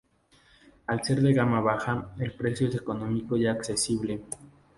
[0.87, 4.23] Al ser de gama baja, el precio es económico y accesible.